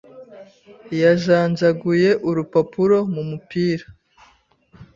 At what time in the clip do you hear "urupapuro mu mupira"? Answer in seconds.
2.29-3.85